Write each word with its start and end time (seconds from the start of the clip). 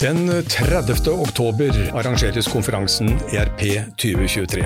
Den 0.00 0.42
30. 0.42 1.08
oktober 1.08 1.70
arrangeres 1.94 2.48
konferansen 2.48 3.08
ERP 3.32 3.60
2023. 3.96 4.64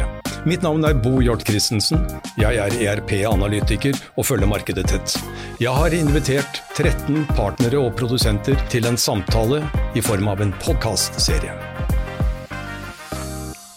Mitt 0.49 0.63
navn 0.65 0.87
er 0.89 0.95
Bo 0.97 1.19
Hjort 1.21 1.45
Christensen. 1.45 2.01
Jeg 2.41 2.57
er 2.57 2.73
ERP-analytiker 2.73 3.93
og 4.17 4.25
følger 4.25 4.49
markedet 4.49 4.87
tett. 4.89 5.19
Jeg 5.61 5.75
har 5.77 5.93
invitert 5.93 6.63
13 6.79 7.27
partnere 7.37 7.77
og 7.77 7.93
produsenter 8.01 8.57
til 8.73 8.89
en 8.89 8.97
samtale 8.97 9.61
i 9.93 10.01
form 10.01 10.33
av 10.33 10.41
en 10.41 10.55
podkastserie. 10.65 11.53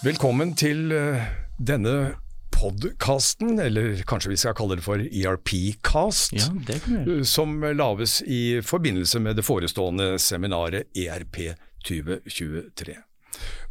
Velkommen 0.08 0.56
til 0.56 0.96
eh, 0.96 1.28
denne 1.60 2.14
podkasten, 2.62 3.58
eller 3.60 4.04
kanskje 4.08 4.30
vi 4.32 4.38
skal 4.38 4.54
kalle 4.58 4.78
det 4.78 4.86
for 4.86 5.02
ERP-cast, 5.02 6.34
Ja, 6.38 6.50
gjøre. 6.68 7.26
som 7.26 7.56
lages 7.62 8.20
i 8.22 8.62
forbindelse 8.62 9.20
med 9.20 9.36
det 9.40 9.46
forestående 9.48 10.14
seminaret 10.22 10.86
ERP 10.96 11.56
2023. 11.84 12.98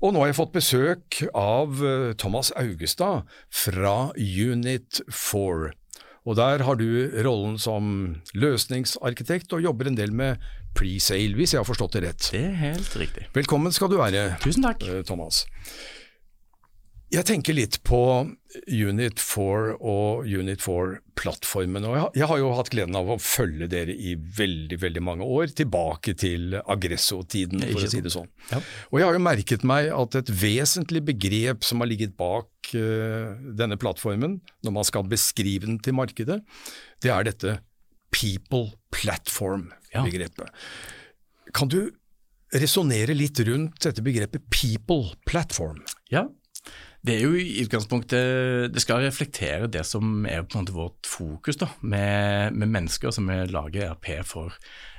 Og 0.02 0.14
nå 0.14 0.22
har 0.24 0.30
jeg 0.32 0.38
fått 0.40 0.54
besøk 0.56 1.20
av 1.36 1.82
eh, 1.84 2.12
Thomas 2.18 2.50
Augestad 2.58 3.22
fra 3.52 4.10
Unit 4.16 5.02
4. 5.12 5.70
Og 6.28 6.36
der 6.36 6.64
har 6.66 6.76
du 6.76 6.88
rollen 7.24 7.56
som 7.60 8.16
løsningsarkitekt 8.36 9.52
og 9.56 9.62
jobber 9.64 9.88
en 9.88 9.96
del 9.96 10.10
med 10.12 10.42
pre-sale, 10.76 11.32
hvis 11.38 11.54
jeg 11.54 11.60
har 11.62 11.68
forstått 11.68 11.96
det 11.96 12.02
rett. 12.08 12.28
Det 12.34 12.42
er 12.50 12.58
helt 12.60 12.96
riktig. 13.00 13.28
Velkommen 13.36 13.72
skal 13.72 13.88
du 13.92 13.96
være, 14.00 14.26
Tusen 14.42 14.66
takk. 14.66 14.82
eh, 14.88 15.02
Thomas. 15.08 15.44
Jeg 17.10 17.26
tenker 17.26 17.56
litt 17.56 17.80
på 17.82 17.98
Unit 18.70 19.18
4 19.18 19.72
og 19.82 20.28
Unit 20.30 20.60
4-plattformen. 20.62 21.82
og 21.84 21.94
jeg 21.96 22.00
har- 22.04 22.12
Jeg 22.14 22.26
har 22.28 22.38
jo 22.38 22.52
hatt 22.54 22.70
gleden 22.70 22.94
av 22.94 23.06
å 23.08 23.16
følge 23.18 23.68
dere 23.68 23.90
i 23.96 24.14
veldig 24.14 24.78
veldig 24.78 25.02
mange 25.02 25.22
år, 25.26 25.48
tilbake 25.52 26.16
til 26.16 26.52
Aggresso-tiden, 26.68 27.60
for 27.72 27.80
å 27.80 27.90
si 27.90 28.00
det 28.00 28.12
sånn. 28.12 28.28
Ja. 28.52 28.58
Og 28.92 29.00
jeg 29.00 29.06
har 29.06 29.12
jo 29.14 29.18
merket 29.18 29.64
meg 29.64 29.90
at 29.90 30.14
et 30.14 30.26
vesentlig 30.26 31.02
begrep 31.04 31.64
som 31.64 31.80
har 31.80 31.88
ligget 31.88 32.16
bak 32.16 32.46
uh, 32.74 33.34
denne 33.58 33.76
plattformen, 33.76 34.40
når 34.64 34.72
man 34.72 34.84
skal 34.84 35.02
beskrive 35.02 35.62
den 35.66 35.78
til 35.80 35.94
markedet, 35.94 36.44
det 37.00 37.10
er 37.10 37.24
dette 37.24 37.58
people 38.12 38.72
platform-begrepet. 38.92 40.48
Kan 41.52 41.66
du 41.68 41.90
resonnere 42.54 43.14
litt 43.16 43.38
rundt 43.46 43.80
dette 43.80 44.00
begrepet 44.02 44.48
people 44.50 45.12
platform? 45.26 45.82
Ja. 46.10 46.28
Det 47.00 47.14
er 47.16 47.22
jo 47.24 47.32
i 47.32 47.62
utgangspunktet 47.62 48.74
Det 48.74 48.82
skal 48.84 49.06
reflektere 49.06 49.70
det 49.72 49.86
som 49.88 50.26
er 50.28 50.44
på 50.44 50.58
en 50.58 50.66
måte 50.66 50.76
vårt 50.76 51.08
fokus 51.08 51.56
da, 51.60 51.70
med, 51.80 52.52
med 52.52 52.68
mennesker 52.68 53.14
som 53.14 53.30
vi 53.30 53.38
lager 53.48 53.88
ERP 53.88 54.10
for. 54.28 54.56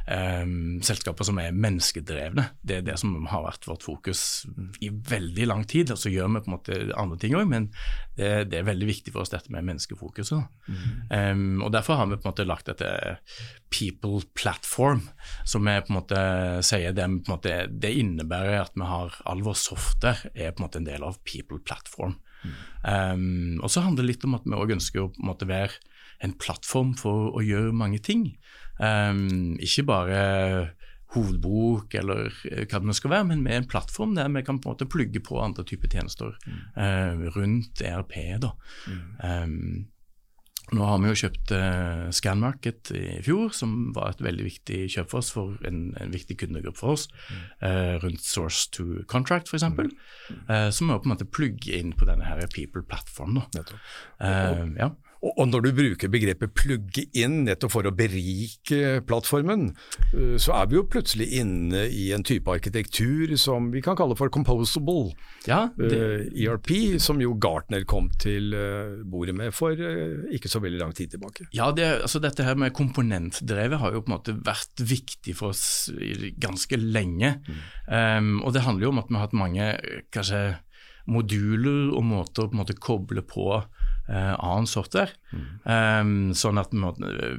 Um, 0.10 0.80
selskaper 0.82 1.28
som 1.28 1.38
er 1.42 1.54
menneskedrevne. 1.54 2.48
Det 2.66 2.80
er 2.80 2.86
det 2.88 2.98
som 3.00 3.14
har 3.30 3.44
vært 3.46 3.68
vårt 3.70 3.86
fokus 3.86 4.48
i 4.82 4.90
veldig 4.90 5.46
lang 5.48 5.62
tid. 5.70 5.94
Og 5.94 6.02
så 6.02 6.12
gjør 6.12 6.32
vi 6.32 6.42
på 6.42 6.50
en 6.50 6.56
måte 6.56 6.80
andre 6.98 7.20
ting 7.22 7.36
òg, 7.38 7.46
men 7.52 7.70
det, 8.18 8.50
det, 8.52 8.60
er 8.60 8.68
veldig 8.68 8.90
viktig 8.90 9.14
for 9.14 9.24
oss 9.24 9.34
dette 9.34 9.54
med 9.54 9.68
menneskefokuset. 9.70 10.50
Mm. 10.68 10.82
Um, 11.14 11.62
og 11.68 11.74
Derfor 11.76 12.00
har 12.00 12.10
vi 12.10 12.18
på 12.18 12.26
en 12.26 12.32
måte 12.32 12.48
lagt 12.50 12.72
dette 12.72 12.90
People 13.72 14.26
Platform, 14.38 15.06
som 15.46 15.70
vi 15.70 15.78
på 15.86 15.94
en 15.94 16.00
måte 16.00 16.26
sier 16.66 16.98
det, 16.98 17.08
på 17.22 17.32
en 17.32 17.38
måte, 17.38 17.56
det 17.72 17.94
innebærer 18.02 18.66
at 18.66 18.76
vi 18.76 18.90
har 18.90 19.22
all 19.30 19.46
vår 19.46 19.60
software 19.60 20.34
er 20.34 20.52
på 20.52 20.62
en 20.62 20.68
måte 20.68 20.82
en 20.82 20.90
del 20.90 21.06
av 21.06 21.22
People 21.28 21.62
Platform. 21.64 22.18
Um, 22.82 23.62
og 23.62 23.70
så 23.70 23.84
handler 23.86 24.02
det 24.02 24.16
litt 24.16 24.26
om 24.26 24.36
at 24.38 24.46
vi 24.48 24.58
òg 24.58 24.74
ønsker 24.78 25.04
å 25.04 25.12
på 25.14 25.22
en 25.22 25.30
måte 25.30 25.50
være 25.50 25.78
en 26.26 26.34
plattform 26.38 26.94
for 26.98 27.32
å 27.38 27.44
gjøre 27.46 27.74
mange 27.76 28.02
ting. 28.04 28.26
Um, 28.80 29.58
ikke 29.62 29.88
bare 29.90 30.22
hovedbok 31.12 31.96
eller 32.00 32.30
eh, 32.48 32.66
hva 32.66 32.80
det 32.80 32.88
nå 32.88 32.96
skal 32.96 33.12
være, 33.16 33.30
men 33.34 33.44
med 33.44 33.58
en 33.58 33.70
plattform 33.72 34.16
der 34.16 34.32
vi 34.32 34.46
kan 34.48 34.62
på 34.62 34.70
en 34.70 34.76
måte 34.78 34.90
plugge 34.90 35.24
på 35.24 35.42
andre 35.44 35.66
typer 35.68 35.92
tjenester 35.92 36.38
eh, 36.80 37.26
rundt 37.36 37.84
ERP. 37.84 38.16
da. 38.44 38.54
Um, 39.20 39.90
nå 40.72 40.86
har 40.88 41.02
vi 41.04 41.10
jo 41.10 41.18
kjøpt 41.26 41.52
uh, 41.52 42.06
Scanmarket 42.16 42.94
i 42.96 43.18
fjor, 43.26 43.50
som 43.56 43.90
var 43.96 44.14
et 44.14 44.22
veldig 44.24 44.46
viktig 44.46 44.78
kjøp 44.94 45.10
for 45.12 45.20
oss, 45.20 45.32
for 45.36 45.58
en, 45.68 45.82
en 46.00 46.14
viktig 46.14 46.38
kundegruppe 46.40 46.80
for 46.80 46.96
oss, 46.96 47.10
eh, 47.60 47.98
rundt 48.00 48.24
source 48.24 48.70
to 48.72 49.02
contract 49.12 49.52
f.eks. 49.52 49.66
Uh, 49.68 50.70
som 50.72 50.88
må 50.88 51.00
på 51.02 51.10
en 51.10 51.16
måte 51.18 51.28
plugge 51.28 51.76
inn 51.76 51.92
på 51.98 52.08
denne 52.08 52.30
her 52.30 52.46
People-plattformen. 52.56 53.44
Da. 53.52 53.66
Eh, 54.24 54.64
ja. 54.80 54.94
Og, 55.22 55.34
og 55.38 55.50
når 55.52 55.66
du 55.66 55.70
bruker 55.78 56.12
begrepet 56.12 56.54
plugge 56.58 57.06
inn 57.18 57.44
nettopp 57.46 57.76
for 57.76 57.88
å 57.88 57.94
berike 57.96 59.02
plattformen, 59.08 59.70
eh, 60.12 60.36
så 60.42 60.56
er 60.58 60.70
vi 60.72 60.80
jo 60.80 60.86
plutselig 60.90 61.30
inne 61.42 61.86
i 61.94 62.10
en 62.16 62.26
type 62.26 62.50
arkitektur 62.52 63.36
som 63.40 63.70
vi 63.74 63.84
kan 63.86 63.98
kalle 64.00 64.18
for 64.18 64.34
composable 64.34 65.14
ja, 65.46 65.68
det, 65.78 65.92
eh, 65.98 66.26
ERP, 66.46 66.74
som 67.02 67.22
jo 67.22 67.36
Gartner 67.42 67.86
kom 67.90 68.10
til 68.22 68.56
eh, 68.58 68.98
bordet 69.06 69.38
med 69.38 69.54
for 69.56 69.78
ikke 69.78 70.50
så 70.52 70.62
veldig 70.64 70.82
lang 70.82 70.96
tid 70.98 71.14
tilbake. 71.14 71.48
Ja, 71.56 71.70
det, 71.76 71.88
altså 72.08 72.22
dette 72.24 72.46
her 72.46 72.58
med 72.60 72.74
komponentdrevet 72.78 73.82
har 73.82 73.94
jo 73.94 74.04
på 74.04 74.12
en 74.12 74.18
måte 74.18 74.38
vært 74.42 74.82
viktig 74.82 75.36
for 75.38 75.54
oss 75.54 75.92
ganske 76.42 76.78
lenge. 76.82 77.36
Um, 77.88 78.40
og 78.46 78.54
det 78.56 78.64
handler 78.66 78.88
jo 78.88 78.92
om 78.94 79.02
at 79.02 79.10
vi 79.10 79.18
har 79.18 79.26
hatt 79.28 79.38
mange 79.38 79.68
kanskje 80.14 80.42
moduler 81.12 81.92
og 81.96 82.06
måter 82.08 82.46
å 82.46 82.52
på 82.52 82.56
en 82.56 82.62
måte 82.62 82.78
koble 82.78 83.24
på 83.26 83.48
eh, 84.10 84.34
annen 84.40 84.68
software. 84.68 85.12
Um, 85.66 86.32
sånn 86.34 86.60
at 86.60 86.72
må- 86.74 86.96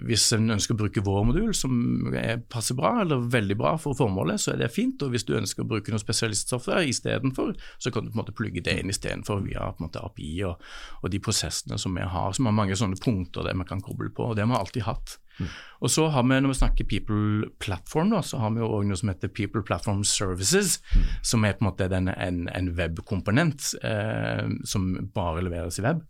Hvis 0.06 0.32
en 0.32 0.48
ønsker 0.50 0.74
å 0.74 0.78
bruke 0.78 1.02
vår 1.04 1.24
modul, 1.26 1.54
som 1.54 2.12
er, 2.14 2.38
passer 2.48 2.74
bra 2.74 3.00
eller 3.02 3.16
veldig 3.28 3.56
bra 3.58 3.76
for 3.76 3.94
formålet, 3.94 4.40
så 4.40 4.52
er 4.54 4.58
det 4.62 4.70
fint. 4.72 5.02
Og 5.02 5.10
hvis 5.12 5.24
du 5.26 5.34
ønsker 5.36 5.62
å 5.64 5.68
bruke 5.68 5.90
noe 5.92 5.98
spesialistsoftware 6.02 6.86
istedenfor, 6.88 7.54
så 7.78 7.92
kan 7.92 8.04
du 8.04 8.10
på 8.10 8.18
en 8.18 8.24
måte 8.24 8.34
plugge 8.36 8.62
det 8.62 8.78
inn 8.80 8.88
istedenfor 8.90 9.42
via 9.44 9.72
på 9.72 9.82
en 9.82 9.88
måte 9.90 10.02
API 10.04 10.44
og, 10.44 10.60
og 11.02 11.10
de 11.10 11.18
prosessene 11.18 11.78
som 11.78 11.94
vi 11.94 12.02
har, 12.02 12.32
som 12.32 12.46
har 12.46 12.52
mange 12.56 12.76
sånne 12.78 13.00
punkter 13.02 13.44
der 13.44 13.54
vi 13.58 13.64
kan 13.68 13.80
koble 13.82 14.10
på. 14.10 14.30
og 14.30 14.36
Det 14.36 14.46
har 14.46 14.52
vi 14.52 14.60
alltid 14.60 14.82
hatt. 14.88 15.18
Og 15.82 15.90
så 15.90 16.04
har 16.14 16.22
vi, 16.22 16.36
når 16.38 16.52
vi 16.52 16.58
snakker 16.60 16.86
People 16.86 17.48
Platform, 17.62 18.12
da, 18.14 18.20
så 18.22 18.38
har 18.38 18.52
vi 18.54 18.62
jo 18.62 18.68
også 18.70 18.88
noe 18.88 19.00
som 19.00 19.10
heter 19.10 19.32
People 19.34 19.64
Platform 19.66 20.04
Services, 20.06 20.76
som 21.26 21.44
er 21.44 21.56
på 21.58 21.64
en 21.64 21.70
måte 21.70 21.88
den, 21.90 22.10
en, 22.12 22.44
en 22.54 22.70
webkomponent 22.78 23.72
eh, 23.82 24.46
som 24.68 24.92
bare 25.14 25.42
leveres 25.42 25.80
i 25.80 25.86
web. 25.86 26.04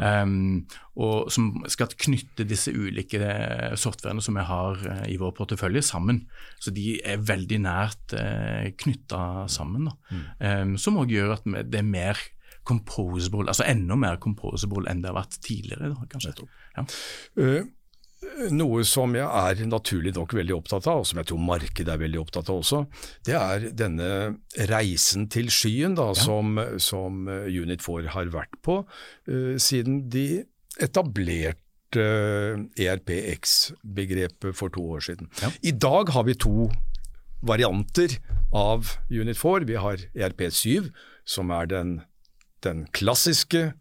Um, 0.00 0.64
og 0.96 1.28
som 1.32 1.50
skal 1.68 1.92
knytte 2.00 2.46
disse 2.48 2.72
ulike 2.72 3.20
eh, 3.20 3.76
softwarene 3.76 4.24
som 4.24 4.38
vi 4.38 4.46
har 4.48 4.80
eh, 4.94 5.04
i 5.12 5.18
vår 5.20 5.34
portefølje, 5.36 5.84
sammen. 5.84 6.22
Så 6.62 6.72
de 6.74 6.96
er 7.04 7.20
veldig 7.20 7.60
nært 7.66 8.16
eh, 8.16 8.72
knytta 8.80 9.46
sammen. 9.52 9.90
Da. 9.90 10.24
Um, 10.40 10.76
som 10.80 10.98
òg 11.02 11.12
gjør 11.12 11.36
at 11.36 11.48
det 11.68 11.82
er 11.82 11.86
mer 11.86 12.18
composable, 12.68 13.48
altså 13.48 13.64
enda 13.68 13.96
mer 13.96 14.18
composable 14.20 14.88
enn 14.90 15.00
det 15.02 15.12
har 15.12 15.20
vært 15.20 15.38
tidligere. 15.44 15.92
Da, 15.94 16.08
kanskje. 16.12 16.34
Ja. 16.76 16.84
Noe 18.50 18.82
som 18.86 19.12
jeg 19.14 19.26
er 19.26 19.60
naturlig 19.70 20.12
nok 20.16 20.32
veldig 20.34 20.56
opptatt 20.56 20.88
av, 20.90 21.02
og 21.02 21.06
som 21.06 21.20
jeg 21.20 21.28
tror 21.30 21.42
markedet 21.42 21.92
er 21.92 22.00
veldig 22.00 22.18
opptatt 22.18 22.50
av 22.50 22.60
også, 22.64 22.80
det 23.26 23.36
er 23.38 23.68
denne 23.78 24.08
reisen 24.70 25.28
til 25.30 25.52
skyen 25.54 25.94
da, 25.98 26.10
som, 26.18 26.58
som 26.82 27.28
eh, 27.30 27.46
Unit 27.46 27.84
4 27.84 28.10
har 28.16 28.32
vært 28.34 28.58
på 28.66 28.80
uh, 28.82 29.54
siden 29.62 30.08
de 30.10 30.42
etablerte 30.82 32.02
eh, 32.02 32.66
ERPX-begrepet 32.88 34.56
for 34.56 34.74
to 34.74 34.82
år 34.98 35.06
siden. 35.06 35.30
Ja. 35.42 35.52
I 35.62 35.74
dag 35.74 36.10
har 36.14 36.26
vi 36.26 36.34
to 36.38 36.68
varianter 37.46 38.18
av 38.54 38.96
Unit 39.10 39.38
4. 39.38 39.66
Vi 39.68 39.78
har 39.78 40.02
ERP7, 40.14 40.90
som 41.24 41.50
er 41.54 41.70
den, 41.70 42.00
den 42.66 42.86
klassiske 42.90 43.72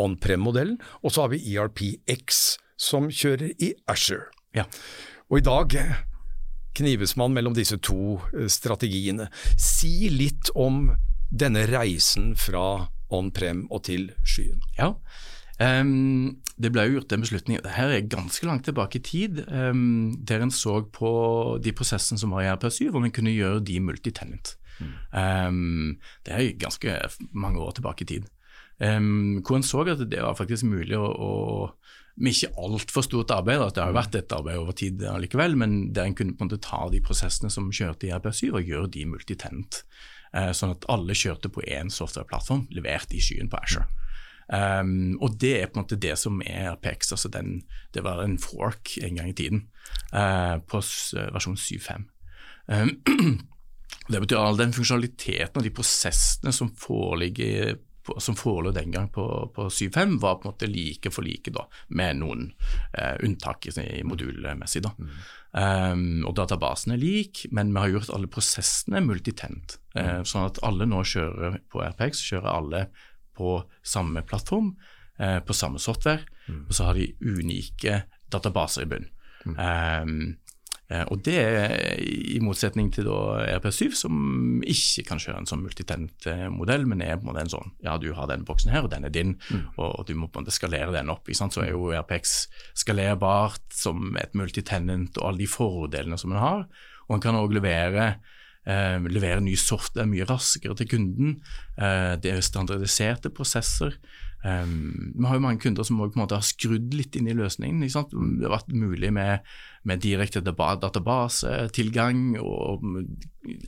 on-prem-modellen, 0.00 0.78
og 1.02 1.14
så 1.14 1.24
har 1.24 1.32
vi 1.32 1.42
ERPX, 1.54 2.58
som 2.84 3.08
kjører 3.08 3.54
i 3.62 3.72
Asher. 3.90 4.28
Ja. 4.56 4.66
Og 5.30 5.40
i 5.40 5.46
dag 5.46 5.76
knives 6.74 7.14
man 7.16 7.34
mellom 7.34 7.54
disse 7.56 7.78
to 7.82 8.18
eh, 8.34 8.48
strategiene. 8.50 9.30
Si 9.56 10.10
litt 10.12 10.52
om 10.54 10.90
denne 11.34 11.64
reisen 11.70 12.34
fra 12.38 12.86
on-prem 13.14 13.64
og 13.72 13.86
til 13.88 14.10
skyen. 14.26 14.60
Ja. 14.78 14.94
um, 15.58 16.40
det 16.54 16.70
ble 16.74 16.84
jo 16.86 16.98
gjort 16.98 17.12
en 17.14 17.22
beslutning 17.24 17.58
det 17.62 17.72
her 17.74 17.90
er 17.90 18.04
ganske 18.10 18.46
langt 18.46 18.66
tilbake 18.68 19.00
i 19.00 19.02
tid, 19.06 19.40
um, 19.48 20.14
der 20.22 20.44
en 20.44 20.52
så 20.54 20.80
på 20.94 21.10
de 21.62 21.72
prosessene 21.74 22.20
som 22.20 22.34
var 22.34 22.44
i 22.44 22.52
RP7, 22.52 22.92
om 22.94 23.06
en 23.06 23.14
kunne 23.14 23.34
gjøre 23.34 23.64
de 23.66 23.80
multitenant. 23.82 24.54
Ehm, 25.14 25.98
det 26.26 26.34
er 26.34 26.58
ganske 26.58 26.96
mange 27.32 27.60
år 27.60 27.76
tilbake 27.76 28.02
i 28.02 28.10
tid. 28.14 28.30
Um, 28.82 29.42
hvor 29.46 29.60
en 29.60 29.66
så 29.66 29.84
at 29.86 30.02
det 30.10 30.22
var 30.22 30.34
faktisk 30.34 30.66
mulig 30.66 30.96
å, 30.98 31.06
å 31.06 31.32
med 32.14 32.30
ikke 32.30 32.54
altfor 32.62 33.02
stort 33.02 33.32
arbeid, 33.34 33.62
at 33.62 33.74
det 33.74 33.82
har 33.82 33.94
vært 33.94 34.16
et 34.18 34.32
arbeid 34.34 34.60
over 34.60 34.76
tid 34.78 35.02
allikevel, 35.10 35.56
men 35.58 35.76
der 35.94 36.06
en 36.06 36.14
kunne 36.14 36.36
på 36.38 36.44
en 36.44 36.50
måte 36.50 36.62
ta 36.62 36.84
de 36.92 37.00
prosessene 37.02 37.50
som 37.50 37.72
kjørte 37.74 38.06
i 38.06 38.12
RP7 38.14 38.52
og 38.52 38.70
gjøre 38.70 38.92
de 38.94 39.02
multitent. 39.10 39.82
Uh, 40.34 40.52
sånn 40.54 40.74
at 40.74 40.86
alle 40.90 41.14
kjørte 41.18 41.50
på 41.50 41.64
én 41.66 41.90
softwareplattform, 41.90 42.68
levert 42.74 43.14
i 43.14 43.22
skyen 43.22 43.50
på 43.50 43.58
Asher. 43.58 43.88
Um, 44.44 45.16
og 45.24 45.38
det 45.40 45.54
er 45.56 45.70
på 45.70 45.78
en 45.78 45.86
måte 45.86 45.98
det 45.98 46.18
som 46.20 46.42
er 46.44 46.74
RPX. 46.74 47.14
altså 47.16 47.30
den, 47.32 47.62
Det 47.94 48.04
var 48.04 48.22
en 48.22 48.38
fork 48.38 48.98
en 49.02 49.16
gang 49.16 49.30
i 49.30 49.36
tiden 49.36 49.68
uh, 50.12 50.60
på 50.60 50.82
versjon 51.32 51.56
7.5. 51.56 52.06
Um, 52.68 52.94
Det 54.04 54.20
betyr 54.20 54.36
all 54.36 54.58
den 54.58 54.74
funksjonaliteten 54.76 55.56
og 55.56 55.64
de 55.64 55.72
prosessene 55.72 56.52
som 56.52 56.68
foreligger 56.76 57.78
som 58.18 58.36
forelå 58.36 58.70
den 58.74 58.92
gang 58.92 59.08
på, 59.12 59.24
på 59.54 59.68
7.5, 59.68 60.18
var 60.20 60.34
på 60.34 60.48
en 60.48 60.52
måte 60.52 60.68
like 60.68 61.12
for 61.14 61.26
like, 61.26 61.52
da, 61.54 61.66
med 61.88 62.20
noen 62.20 62.46
eh, 62.92 63.16
unntak 63.24 63.68
i 63.70 64.02
modulmessig. 64.06 64.84
da. 64.84 64.92
Mm. 64.98 65.16
Um, 65.54 66.04
og 66.26 66.34
Databasen 66.34 66.96
er 66.96 67.02
lik, 67.02 67.44
men 67.54 67.72
vi 67.72 67.80
har 67.80 67.92
gjort 67.94 68.12
alle 68.16 68.30
prosessene 68.30 69.02
multitent. 69.04 69.78
Eh, 69.94 70.20
mm. 70.20 70.28
sånn 70.28 70.48
at 70.50 70.60
alle 70.66 70.88
nå 70.90 71.04
kjører 71.06 71.60
på 71.72 71.84
RPX, 71.86 72.22
kjører 72.32 72.50
alle 72.52 72.86
på 73.34 73.56
samme 73.86 74.22
plattform, 74.26 74.74
eh, 75.18 75.40
på 75.46 75.56
samme 75.56 75.82
software, 75.82 76.26
mm. 76.48 76.64
og 76.68 76.74
så 76.74 76.90
har 76.90 76.98
de 76.98 77.12
unike 77.22 78.02
databaser 78.34 78.86
i 78.86 78.90
bunn. 78.94 79.10
Um, 79.44 79.54
Eh, 79.54 80.04
og 81.08 81.22
det 81.24 81.34
er 81.40 81.96
i 82.04 82.36
motsetning 82.44 82.90
til 82.92 83.06
RP7, 83.08 83.94
som 83.96 84.16
ikke 84.68 85.06
kan 85.08 85.22
kjøre 85.22 85.40
en 85.40 85.48
sånn 85.48 85.62
multitent-modell, 85.64 86.84
men 86.90 87.00
er 87.00 87.16
på 87.16 87.24
en 87.24 87.30
måte 87.30 87.44
en 87.46 87.52
sånn 87.54 87.72
ja, 87.86 87.96
du 88.00 88.10
har 88.16 88.28
denne 88.28 88.44
boksen 88.44 88.72
her, 88.74 88.84
og 88.84 88.92
den 88.92 89.08
er 89.08 89.14
din, 89.14 89.32
mm. 89.48 89.64
og, 89.78 90.04
du 90.04 90.12
må 90.12 90.28
på 90.28 90.42
en 90.42 90.44
måte 90.44 90.54
skalere 90.54 90.92
den 90.92 91.12
opp. 91.12 91.24
Ikke 91.24 91.40
sant? 91.40 91.56
Så 91.56 91.64
er 91.64 91.72
jo 91.72 91.88
RPX 91.88 92.36
skalerbart 92.84 93.64
som 93.72 94.12
et 94.20 94.36
multitenent 94.36 95.16
og 95.22 95.30
alle 95.30 95.46
de 95.46 95.50
fordelene 95.50 96.20
som 96.20 96.36
en 96.36 96.42
har. 96.42 96.66
Og 97.08 97.16
en 97.16 97.24
kan 97.24 97.40
òg 97.40 97.56
levere 97.56 98.14
eh, 98.68 98.96
levere 99.08 99.42
ny 99.44 99.54
software 99.60 100.08
mye 100.10 100.26
raskere 100.28 100.76
til 100.78 100.90
kunden. 100.94 101.38
Eh, 101.78 102.14
det 102.20 102.32
er 102.32 102.44
standardiserte 102.44 103.32
prosesser. 103.34 103.96
Um, 104.44 105.14
vi 105.16 105.24
har 105.24 105.38
jo 105.38 105.44
mange 105.46 105.62
kunder 105.62 105.86
som 105.88 106.00
på 106.02 106.10
en 106.10 106.20
måte 106.20 106.36
har 106.36 106.44
skrudd 106.44 106.92
litt 106.92 107.16
inn 107.16 107.30
i 107.30 107.36
løsningen. 107.36 107.80
Det 107.80 108.44
har 108.44 108.58
vært 108.58 108.74
mulig 108.76 109.12
med 109.16 109.46
med 109.84 110.00
direkte 110.00 110.40
databasetilgang 110.44 112.38
og 112.40 112.84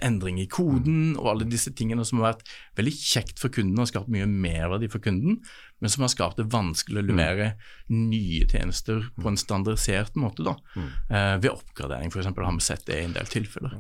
endring 0.05 0.39
i 0.41 0.49
koden 0.49 1.17
og 1.19 1.29
alle 1.33 1.49
disse 1.51 1.73
tingene 1.77 2.07
som 2.09 2.23
har 2.23 2.33
vært 2.33 2.53
veldig 2.81 2.95
kjekt 2.97 3.43
for 3.43 3.53
kunden 3.53 3.83
og 3.83 3.91
skapt 3.91 4.09
mye 4.13 4.29
merverdi 4.29 4.89
for 4.93 5.05
kunden, 5.05 5.43
men 5.81 5.93
som 5.93 6.07
har 6.07 6.13
skapt 6.15 6.41
det 6.41 6.49
vanskelig 6.55 7.03
å 7.03 7.05
mm. 7.05 7.11
levere 7.11 7.51
mm. 7.53 7.99
nye 8.15 8.49
tjenester 8.49 9.05
på 9.19 9.29
en 9.29 9.41
standardisert 9.41 10.17
måte. 10.17 10.47
da. 10.47 10.57
Mm. 10.77 10.89
Eh, 10.89 11.35
ved 11.45 11.53
oppgradering 11.53 12.09
f.eks. 12.15 12.33
har 12.33 12.57
vi 12.57 12.65
sett 12.65 12.89
det 12.89 12.97
i 13.03 13.07
en 13.11 13.17
del 13.19 13.29
tilfeller. 13.37 13.77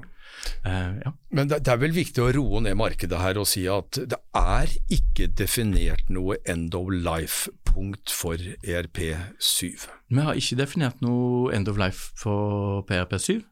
Uh, 0.66 0.98
ja. 1.02 1.12
Men 1.30 1.50
det, 1.50 1.60
det, 1.66 1.72
er 1.72 1.80
vel 1.82 1.94
viktig 1.94 2.22
å 2.22 2.30
roe 2.34 2.62
ned 2.64 2.78
markedet 2.78 3.18
her 3.22 3.38
og 3.40 3.48
si 3.50 3.64
at 3.70 3.98
det 4.10 4.18
er 4.36 4.72
ikke 4.92 5.28
definert 5.38 6.08
noe 6.12 6.38
end 6.48 6.74
of 6.78 6.90
life-punkt 6.92 8.14
for 8.14 8.40
ERP7? 8.62 9.86
Vi 10.10 10.22
har 10.22 10.38
ikke 10.38 10.60
definert 10.62 11.02
noe 11.04 11.52
end 11.54 11.70
of 11.70 11.78
life 11.80 12.12
for 12.18 12.82
PRP7. 12.88 13.44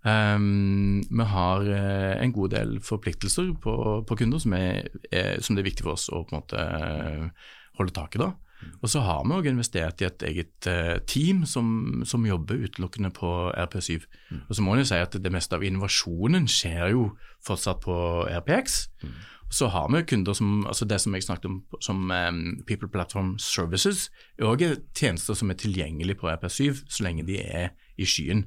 Um, 0.00 1.02
vi 1.10 1.24
har 1.28 1.66
uh, 1.68 2.14
en 2.22 2.32
god 2.32 2.54
del 2.54 2.78
forpliktelser 2.80 3.50
på, 3.60 3.74
på 4.08 4.16
kunder 4.16 4.40
som, 4.40 4.54
er, 4.56 4.86
er, 5.12 5.42
som, 5.44 5.56
det 5.56 5.64
er 5.64 5.68
viktig 5.68 5.84
for 5.84 5.98
oss 5.98 6.06
å 6.08 6.22
på 6.24 6.32
en 6.32 6.40
måte 6.40 6.56
uh, 6.56 7.50
holde 7.76 7.96
tak 7.96 8.16
i. 8.16 8.22
da. 8.22 8.32
Og 8.80 8.92
så 8.92 9.02
har 9.04 9.24
vi 9.24 9.36
òg 9.36 9.48
investert 9.50 10.02
i 10.02 10.08
et 10.08 10.22
eget 10.28 10.68
uh, 10.68 10.98
team 11.08 11.44
som, 11.48 12.02
som, 12.08 12.26
jobber 12.26 12.60
utelukkende 12.66 13.10
på 13.16 13.32
RP7. 13.52 14.06
Mm. 14.30 14.44
Og 14.46 14.56
så 14.56 14.64
må 14.64 14.76
en 14.76 14.88
si 14.88 15.00
at 15.00 15.16
det 15.16 15.32
meste 15.32 15.56
av 15.56 15.64
innovasjonen 15.66 16.48
skjer 16.50 16.94
jo 16.94 17.10
fortsatt 17.46 17.82
på 17.84 17.96
RPX. 18.40 18.82
Mm. 19.04 19.18
Så 19.50 19.66
har 19.74 19.88
vi 19.90 20.04
kunder 20.06 20.36
som 20.36 20.66
altså 20.66 20.86
det 20.86 21.00
som 21.02 21.14
jeg 21.14 21.26
snakket 21.26 21.50
om 21.50 21.62
som 21.82 22.10
um, 22.10 22.40
People 22.66 22.88
Platform 22.88 23.34
Services, 23.42 24.08
er 24.38 24.46
òg 24.46 24.62
tjenester 24.94 25.34
som 25.34 25.50
er 25.50 25.58
tilgjengelige 25.58 26.20
på 26.20 26.30
RP7 26.30 26.84
så 26.86 27.04
lenge 27.06 27.26
de 27.26 27.40
er 27.42 27.72
i 27.98 28.06
skyen. 28.06 28.46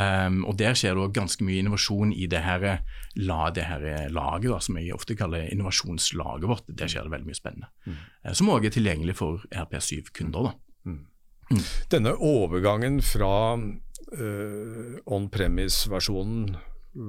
Um, 0.00 0.44
og 0.48 0.56
Der 0.58 0.76
skjer 0.78 0.96
det 0.96 1.10
ganske 1.16 1.44
mye 1.44 1.60
innovasjon 1.60 2.14
i 2.16 2.26
det 2.30 2.40
her, 2.44 2.80
la, 3.20 3.40
det 3.50 3.66
her 3.68 4.08
laget, 4.08 4.48
da, 4.48 4.60
som 4.64 4.78
jeg 4.80 4.94
ofte 4.96 5.16
kaller 5.18 5.50
innovasjonslaget 5.52 6.48
vårt. 6.48 6.64
Der 6.68 6.88
skjer 6.88 7.04
det 7.04 7.12
veldig 7.12 7.28
mye 7.28 7.38
spennende. 7.38 7.68
Mm. 7.84 8.00
Uh, 8.24 8.32
som 8.32 8.52
òg 8.54 8.66
er 8.66 8.74
tilgjengelig 8.74 9.18
for 9.20 9.44
RP7-kunder. 9.52 10.54
Mm. 10.88 11.04
Mm. 11.50 11.62
Denne 11.92 12.16
overgangen 12.16 13.00
fra 13.04 13.34
uh, 13.58 14.96
on-premise-versjonen, 15.06 16.56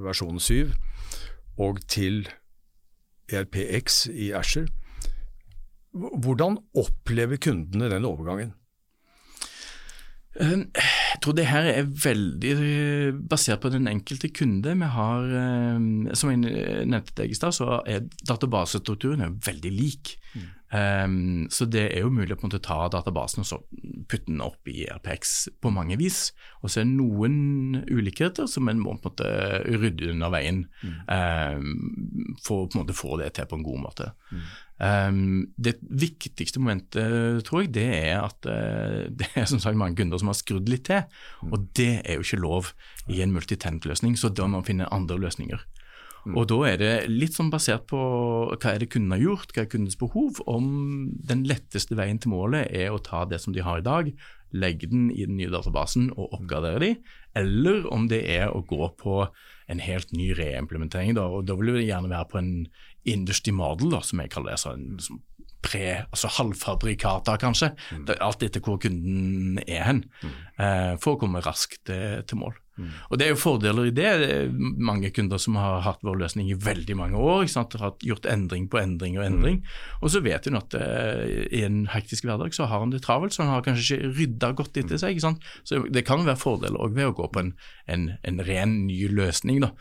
versjon 0.06 0.39
7, 0.42 0.74
og 1.62 1.81
til 1.88 2.25
ERPX 3.31 4.07
i 4.12 4.31
Asher, 4.36 4.68
hvordan 5.94 6.57
opplever 6.77 7.39
kundene 7.42 7.89
den 7.92 8.07
overgangen? 8.07 8.53
Ehm, 10.39 10.69
jeg 10.75 11.19
tror 11.24 11.36
det 11.36 11.48
her 11.50 11.68
er 11.68 11.89
veldig 12.06 12.51
eh, 12.56 13.18
basert 13.30 13.60
på 13.63 13.72
den 13.74 13.89
enkelte 13.92 14.31
kunde. 14.31 14.78
Vi 14.80 14.89
har, 14.95 15.28
ehm, 15.42 16.16
Som 16.16 16.31
jeg 16.31 16.88
nevnte 16.88 17.16
deg 17.24 17.31
i 17.31 17.36
stad, 17.36 17.51
så 17.57 17.81
er 17.86 18.07
databasestrukturen 18.28 19.39
veldig 19.45 19.72
lik. 19.72 20.18
Mm. 20.36 20.50
Um, 20.72 21.48
så 21.51 21.66
det 21.68 21.81
er 21.92 22.06
jo 22.06 22.13
mulig 22.16 22.31
å 22.31 22.38
på 22.39 22.45
en 22.45 22.48
måte 22.48 22.62
ta 22.63 22.86
databasen 22.88 23.44
og 23.44 23.48
så 23.50 23.57
putte 24.07 24.30
den 24.30 24.39
opp 24.39 24.69
i 24.72 24.86
RPX 24.88 25.33
på 25.60 25.72
mange 25.74 25.98
vis. 26.00 26.30
Og 26.63 26.72
så 26.72 26.80
er 26.80 26.88
det 26.88 26.95
noen 26.95 27.81
ulikheter 27.92 28.48
som 28.48 28.72
en 28.72 28.80
må 28.80 28.94
på 28.95 29.12
en 29.12 29.12
måte 29.12 29.31
rydde 29.68 30.13
under 30.13 30.31
veien 30.31 30.63
mm. 30.80 30.95
um, 31.12 32.38
for 32.39 32.63
å 32.63 32.69
på 32.69 32.77
en 32.77 32.86
måte 32.86 32.95
få 32.95 33.19
det 33.19 33.34
til 33.36 33.50
på 33.51 33.60
en 33.60 33.68
god 33.68 33.84
måte. 33.84 34.12
Mm. 34.31 34.48
Um, 34.81 35.51
det 35.62 35.75
viktigste 35.86 36.57
momentet, 36.57 37.44
tror 37.45 37.62
jeg, 37.62 37.74
det 37.75 37.86
er 38.00 38.24
at 38.24 38.48
uh, 38.50 39.12
det 39.19 39.28
er 39.38 39.45
som 39.50 39.62
sagt 39.62 39.78
mange 39.78 40.00
kunder 40.00 40.18
som 40.18 40.31
har 40.31 40.39
skrudd 40.39 40.72
litt 40.72 40.88
til. 40.89 41.04
Mm. 41.44 41.51
Og 41.51 41.68
det 41.78 41.92
er 42.01 42.18
jo 42.18 42.25
ikke 42.25 42.42
lov 42.42 42.72
i 43.12 43.22
en 43.22 43.36
multitent-løsning, 43.36 44.18
så 44.18 44.33
da 44.33 44.48
må 44.50 44.60
man 44.60 44.68
finne 44.68 44.89
andre 44.89 45.19
løsninger. 45.22 45.62
Mm. 46.25 46.36
Og 46.38 46.45
da 46.51 46.57
er 46.69 46.75
det 46.78 46.92
litt 47.10 47.38
sånn 47.38 47.50
basert 47.54 47.88
på 47.89 48.00
hva 48.51 48.74
er 48.74 48.83
det 48.83 48.92
kunden 48.94 49.13
har 49.16 49.24
gjort, 49.24 49.54
hva 49.56 49.63
er 49.63 49.72
kundens 49.72 49.98
behov, 49.98 50.42
om 50.50 50.68
den 51.30 51.45
letteste 51.50 51.98
veien 51.98 52.22
til 52.22 52.34
målet 52.34 52.69
er 52.69 52.94
å 52.94 53.01
ta 53.01 53.24
det 53.30 53.42
som 53.42 53.56
de 53.56 53.66
har 53.66 53.81
i 53.81 53.86
dag, 53.86 54.12
legge 54.51 54.89
den 54.92 55.10
i 55.13 55.25
den 55.25 55.38
nye 55.39 55.50
databasen 55.51 56.12
og 56.12 56.36
oppgradere 56.36 56.81
de, 56.84 56.92
eller 57.39 57.86
om 57.94 58.10
det 58.12 58.22
er 58.30 58.51
å 58.51 58.62
gå 58.68 58.89
på 59.00 59.24
en 59.72 59.81
helt 59.81 60.12
ny 60.13 60.31
reimplementering. 60.36 61.16
Da, 61.18 61.25
og 61.31 61.48
da 61.48 61.56
vil 61.57 61.74
det 61.77 61.88
gjerne 61.88 62.12
være 62.12 62.30
på 62.30 62.42
en 62.42 62.51
industry 63.09 63.53
model, 63.56 63.92
da, 63.95 64.01
som 64.06 64.21
jeg 64.21 64.33
kaller 64.33 64.56
det. 64.56 64.62
sånn 64.62 64.88
som 65.01 65.21
pre, 65.62 66.07
altså 66.09 66.30
halvfabrikata, 66.39 67.38
kanskje. 67.42 67.71
Mm. 67.94 68.09
alt 68.19 68.44
etter 68.45 68.63
hvor 68.65 68.80
kunden 68.81 69.62
er 69.68 69.86
hen, 69.86 70.03
mm. 70.24 70.36
eh, 70.57 70.92
for 71.01 71.15
å 71.15 71.21
komme 71.21 71.44
raskt 71.45 71.83
til, 71.89 72.24
til 72.27 72.42
mål. 72.42 72.57
Mm. 72.81 72.92
Og 73.12 73.19
Det 73.19 73.25
er 73.25 73.33
jo 73.33 73.38
fordeler 73.38 73.89
i 73.89 73.94
det. 73.94 74.12
det 74.21 74.36
mange 74.81 75.12
kunder 75.13 75.38
som 75.42 75.57
har 75.59 75.83
hatt 75.86 76.01
vår 76.07 76.18
løsning 76.24 76.50
i 76.50 76.57
veldig 76.57 76.95
mange 76.98 77.19
år. 77.19 77.44
Ikke 77.44 77.53
sant? 77.53 77.75
Har 77.77 77.98
gjort 78.01 78.25
endring 78.25 78.70
på 78.72 78.79
endring 78.81 79.20
og 79.20 79.25
endring. 79.27 79.60
Mm. 79.62 80.00
Og 80.01 80.13
så 80.13 80.24
vet 80.25 80.48
hun 80.50 80.58
at 80.58 80.77
eh, 80.79 81.25
i 81.51 81.65
en 81.67 81.84
hektisk 81.91 82.25
hverdag 82.25 82.55
så 82.58 82.70
har 82.72 82.81
han 82.81 82.96
det 82.96 83.03
travelt, 83.05 83.36
så 83.36 83.46
han 83.46 83.53
har 83.53 83.67
kanskje 83.67 84.00
ikke 84.00 84.15
rydda 84.17 84.53
godt 84.58 84.81
etter 84.81 85.01
seg. 85.01 85.13
Ikke 85.13 85.27
sant? 85.27 85.51
Så 85.67 85.84
det 85.91 86.08
kan 86.08 86.25
være 86.25 86.41
fordeler 86.41 86.81
òg 86.81 86.98
ved 86.98 87.12
å 87.12 87.17
gå 87.22 87.29
på 87.29 87.43
en, 87.43 87.53
en, 87.91 88.10
en 88.25 88.41
ren 88.48 88.81
ny 88.88 89.03
løsning. 89.12 89.62
da. 89.67 89.75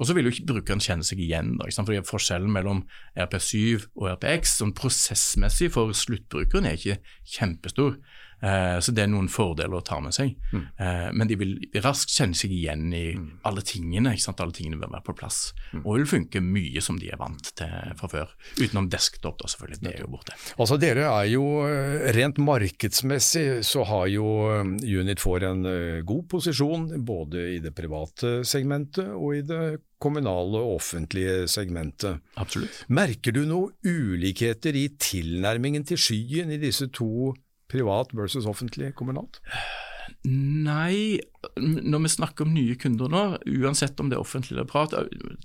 Og 0.00 0.08
så 0.08 0.16
vil 0.16 0.26
jo 0.26 0.32
ikke 0.32 0.48
brukeren 0.54 0.82
kjenne 0.82 1.04
seg 1.06 1.20
igjen. 1.20 1.54
Da, 1.60 1.68
fordi 1.76 2.00
Forskjellen 2.08 2.50
mellom 2.54 2.86
RP7 3.20 3.90
og 4.00 4.08
RPX 4.16 4.56
sånn 4.62 4.74
prosessmessig 4.76 5.70
for 5.76 5.92
sluttbrukeren 5.96 6.68
er 6.70 6.80
ikke 6.80 7.00
kjempestor. 7.36 7.98
Eh, 8.40 8.78
så 8.80 8.92
det 8.96 9.04
er 9.04 9.10
noen 9.12 9.28
fordeler 9.28 9.76
å 9.76 9.84
ta 9.84 9.98
med 10.00 10.14
seg. 10.16 10.32
Mm. 10.54 10.62
Eh, 10.80 11.08
men 11.12 11.28
de 11.28 11.36
vil 11.40 11.52
raskt 11.84 12.14
kjenne 12.14 12.36
seg 12.38 12.54
igjen 12.56 12.86
i 12.96 13.04
mm. 13.12 13.26
alle 13.48 13.64
tingene. 13.66 14.14
Alle 14.16 14.56
tingene 14.56 14.80
vil 14.80 14.88
være 14.88 15.04
på 15.04 15.16
plass. 15.18 15.40
Mm. 15.74 15.82
Og 15.82 15.98
vil 15.98 16.08
funke 16.08 16.42
mye 16.44 16.84
som 16.84 16.96
de 17.00 17.10
er 17.12 17.20
vant 17.20 17.52
til 17.60 17.92
fra 18.00 18.10
før. 18.10 18.32
Utenom 18.56 18.88
desktop, 18.92 19.36
da 19.42 19.50
selvfølgelig. 19.52 19.82
Det 19.84 19.92
er 19.92 20.04
jo 20.06 20.12
borte. 20.14 20.38
Altså 20.56 20.80
Dere 20.80 21.10
er 21.10 21.28
jo 21.34 21.44
eh, 21.66 22.08
rent 22.16 22.40
markedsmessig 22.40 23.60
så 23.66 23.84
har 23.90 24.08
jo 24.14 24.26
Unit4 24.80 25.50
en 25.50 25.70
god 26.06 26.26
posisjon 26.30 26.88
både 27.04 27.44
i 27.56 27.60
det 27.62 27.74
private 27.76 28.40
segmentet 28.48 29.12
og 29.12 29.36
i 29.36 29.44
det 29.46 29.62
kommunale 30.00 30.62
og 30.62 30.78
offentlige 30.80 31.44
segmentet. 31.50 32.22
Absolutt. 32.40 32.82
Merker 32.88 33.36
du 33.36 33.44
noen 33.48 33.76
ulikheter 33.84 34.76
i 34.76 34.88
tilnærmingen 35.00 35.84
til 35.88 36.00
skyen 36.00 36.52
i 36.54 36.60
disse 36.60 36.90
to 36.94 37.34
Privat 37.70 38.10
versus 38.18 38.48
offentlig 38.50 38.94
kommunalt? 38.98 39.38
Nei, 40.28 41.16
når 41.56 42.02
vi 42.04 42.08
snakker 42.12 42.44
om 42.44 42.50
nye 42.52 42.74
kunder 42.76 43.08
nå, 43.08 43.20
uansett 43.62 44.00
om 44.02 44.10
det 44.10 44.18
er 44.18 44.20
offentlig 44.20 44.52
eller 44.52 44.66
privat, 44.68 44.92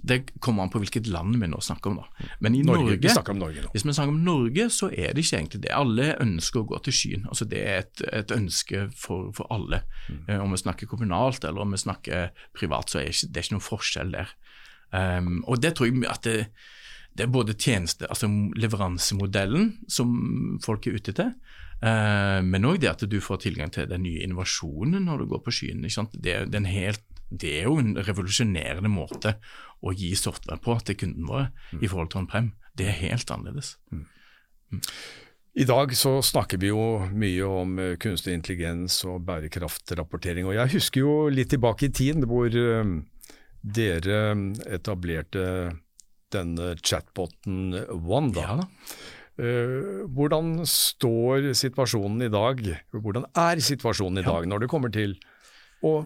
det 0.03 0.17
kommer 0.43 0.65
an 0.65 0.71
på 0.73 0.81
hvilket 0.83 1.07
land 1.07 1.37
vi 1.39 1.47
nå 1.47 1.61
snakker 1.63 1.93
om. 1.93 2.01
da. 2.01 2.27
Men 2.43 2.57
i 2.59 2.63
Norge, 2.67 2.97
Norge, 2.97 2.97
vi 2.99 3.31
om 3.31 3.39
Norge 3.39 3.63
hvis 3.71 3.85
vi 3.85 3.95
snakker 3.95 4.11
om 4.11 4.19
Norge, 4.25 4.67
så 4.75 4.89
er 4.91 5.15
det 5.15 5.23
ikke 5.23 5.39
egentlig 5.39 5.61
det. 5.63 5.71
Alle 5.71 6.09
ønsker 6.19 6.59
å 6.59 6.67
gå 6.73 6.81
til 6.83 6.97
skyen. 6.99 7.23
Altså 7.31 7.47
Det 7.47 7.63
er 7.63 7.85
et, 7.85 8.03
et 8.19 8.35
ønske 8.35 8.89
for, 8.99 9.31
for 9.37 9.47
alle. 9.55 9.85
Mm. 10.09 10.21
Eh, 10.27 10.43
om 10.43 10.51
vi 10.51 10.59
snakker 10.65 10.91
kommunalt 10.91 11.47
eller 11.47 11.63
om 11.63 11.71
vi 11.71 11.79
snakker 11.79 12.35
privat, 12.59 12.91
så 12.91 12.99
er 12.99 13.07
det 13.07 13.15
ikke, 13.15 13.31
det 13.31 13.39
er 13.39 13.47
ikke 13.47 13.55
noen 13.55 13.69
forskjell 13.69 14.15
der. 14.17 14.35
Um, 14.95 15.39
og 15.47 15.63
det 15.63 15.73
tror 15.75 15.87
jeg 15.87 16.03
at 16.07 16.27
det, 16.27 16.49
det 17.15 17.25
er 17.25 17.31
både 17.31 17.55
tjeneste, 17.55 18.09
altså 18.11 18.27
leveransemodellen 18.59 19.71
som 19.87 20.09
folk 20.63 20.87
er 20.87 20.97
ute 20.99 21.15
til, 21.15 21.31
Eh, 21.83 22.39
men 22.45 22.67
òg 22.67 22.79
det 22.81 22.91
at 22.93 23.03
du 23.09 23.17
får 23.21 23.43
tilgang 23.43 23.73
til 23.73 23.89
den 23.89 24.05
nye 24.05 24.23
innovasjonen 24.23 25.05
når 25.09 25.21
du 25.23 25.33
går 25.33 25.43
på 25.45 25.53
skyen. 25.57 25.83
Det, 25.83 26.23
det, 26.23 26.33
er 26.33 26.61
en 26.61 26.71
helt 26.71 27.03
det 27.29 27.51
er 27.59 27.67
jo 27.67 27.79
en 27.81 27.95
revolusjonerende 27.99 28.91
måte 28.91 29.35
å 29.85 29.93
gi 29.95 30.13
software 30.17 30.61
på 30.61 30.77
til 30.85 30.99
kunden 31.03 31.27
våre 31.27 31.49
mm. 31.73 31.83
i 31.83 31.91
forhold 31.91 32.13
til 32.13 32.23
on-prem. 32.23 32.53
Det 32.77 32.89
er 32.89 32.99
helt 33.01 33.31
annerledes. 33.31 33.75
Mm. 33.91 34.05
Mm. 34.71 34.81
I 35.55 35.65
dag 35.67 35.93
så 35.95 36.17
snakker 36.25 36.59
vi 36.59 36.71
jo 36.71 36.85
mye 37.15 37.47
om 37.47 37.77
eh, 37.79 37.95
kunstig 38.01 38.35
intelligens 38.35 39.01
og 39.07 39.23
bærekraftrapportering. 39.27 40.47
og 40.47 40.57
Jeg 40.57 40.77
husker 40.77 41.03
jo 41.03 41.17
litt 41.31 41.51
tilbake 41.53 41.89
i 41.89 41.95
tiden 41.95 42.27
hvor 42.27 42.51
um, 42.51 42.97
dere 43.63 44.19
etablerte 44.67 45.45
denne 46.35 46.73
chatboten 46.83 47.73
Wanda. 48.05 48.45
Ja. 48.45 48.67
Uh, 49.35 50.05
hvordan 50.15 50.61
står 50.69 51.49
situasjonen 51.59 52.27
i 52.27 52.31
dag? 52.31 52.61
Hvordan 52.95 53.27
er 53.35 53.59
situasjonen 53.59 54.21
i 54.21 54.27
dag 54.27 54.47
når 54.47 54.63
det 54.63 54.69
kommer 54.71 54.93
til 54.93 55.17
å 55.83 56.05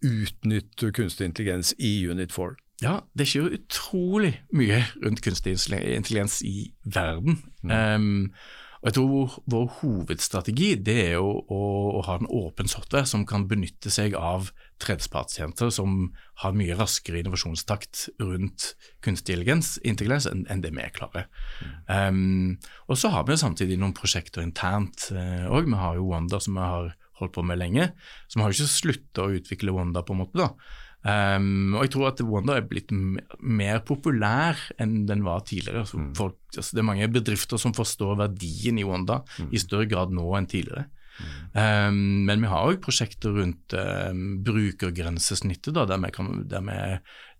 utnytte 0.00 0.88
kunstig 0.96 1.28
intelligens 1.28 1.74
i 1.76 1.98
Unit 2.08 2.32
4? 2.32 2.56
Ja, 2.80 2.94
det 3.12 3.26
skjer 3.28 3.52
utrolig 3.58 4.38
mye 4.56 4.80
rundt 5.02 5.20
kunstig 5.24 5.58
intelligens 5.68 6.40
i 6.46 6.70
verden. 6.88 7.42
Mm. 7.60 7.74
Um, 7.76 8.34
og 8.80 8.88
jeg 8.88 8.96
tror 8.96 9.34
Vår 9.52 9.66
hovedstrategi 9.80 10.70
det 10.80 10.96
er 11.02 11.12
jo 11.18 11.28
å, 11.36 11.60
å, 11.98 12.02
ha 12.06 12.16
en 12.16 12.28
åpen 12.32 12.70
software 12.70 13.08
som 13.08 13.26
kan 13.28 13.44
benytte 13.50 13.92
seg 13.92 14.16
av 14.16 14.50
tredjepartstjenester 14.80 15.72
som 15.74 16.14
har 16.40 16.56
mye 16.56 16.76
raskere 16.78 17.20
innovasjonstakt 17.20 18.06
rundt 18.22 18.70
kunstig 19.04 19.36
intelligens 19.36 20.26
enn 20.30 20.46
en 20.48 20.64
det 20.64 20.72
vi 20.72 20.86
klarer. 20.96 21.28
Mm. 21.60 21.76
Um, 21.92 22.72
og 22.88 22.96
så 22.96 23.12
har 23.12 23.26
vi 23.26 23.36
jo 23.36 23.42
samtidig 23.44 23.76
noen 23.80 23.96
prosjekter 23.96 24.44
internt 24.44 25.10
òg. 25.12 25.66
Uh, 25.66 25.68
vi 25.68 25.80
har 25.82 26.00
jo 26.00 26.08
Wanda 26.08 26.40
som 26.40 26.56
vi 26.56 26.64
har 26.64 26.94
holdt 27.20 27.36
på 27.36 27.44
med 27.44 27.60
lenge. 27.60 27.90
Så 28.28 28.38
vi 28.38 28.44
har 28.44 28.52
jo 28.52 28.56
ikke 28.56 28.78
slutta 28.78 29.26
å 29.26 29.34
utvikle 29.36 29.76
Wanda 29.76 30.02
på 30.06 30.16
en 30.16 30.22
måte. 30.24 30.40
da. 30.40 30.54
Um, 31.00 31.78
og 31.78 31.86
jeg 31.86 31.92
tror 31.94 32.10
at 32.10 32.20
Wanda 32.28 32.58
er 32.60 32.66
blitt 32.68 32.90
mer 32.92 33.78
populær 33.88 34.58
enn 34.80 35.06
den 35.08 35.24
var 35.24 35.46
tidligere. 35.48 35.86
Altså, 35.86 36.00
mm. 36.00 36.10
folk, 36.18 36.36
altså, 36.52 36.76
det 36.76 36.82
er 36.82 36.90
mange 36.90 37.08
bedrifter 37.12 37.60
som 37.60 37.76
forstår 37.76 38.18
verdien 38.20 38.80
i 38.80 38.84
Wanda 38.84 39.22
mm. 39.38 39.52
i 39.52 39.62
større 39.62 39.88
grad 39.88 40.12
nå 40.16 40.26
enn 40.36 40.50
tidligere. 40.50 40.88
Mm. 41.20 41.32
Um, 41.52 41.96
men 42.28 42.44
vi 42.44 42.52
har 42.52 42.68
òg 42.68 42.82
prosjekter 42.84 43.34
rundt 43.36 43.74
um, 43.76 44.38
brukergrensesnittet, 44.44 45.72
da, 45.76 45.86
der, 45.88 46.00
vi 46.04 46.12
kan, 46.14 46.44
der 46.48 46.64
vi 46.68 46.78